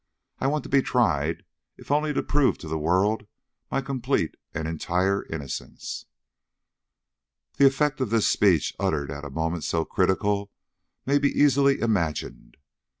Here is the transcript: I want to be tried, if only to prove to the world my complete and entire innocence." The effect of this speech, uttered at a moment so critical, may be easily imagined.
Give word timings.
I 0.39 0.47
want 0.47 0.63
to 0.63 0.67
be 0.69 0.81
tried, 0.81 1.43
if 1.77 1.91
only 1.91 2.11
to 2.11 2.23
prove 2.23 2.57
to 2.57 2.67
the 2.67 2.79
world 2.79 3.27
my 3.69 3.81
complete 3.81 4.33
and 4.51 4.67
entire 4.67 5.27
innocence." 5.27 6.07
The 7.59 7.67
effect 7.67 8.01
of 8.01 8.09
this 8.09 8.25
speech, 8.27 8.73
uttered 8.79 9.11
at 9.11 9.23
a 9.25 9.29
moment 9.29 9.63
so 9.63 9.85
critical, 9.85 10.49
may 11.05 11.19
be 11.19 11.29
easily 11.29 11.81
imagined. 11.81 12.57